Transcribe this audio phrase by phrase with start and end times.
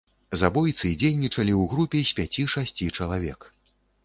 [0.41, 3.39] Забойцы дзейнічалі ў групе з пяці-шасці чалавек.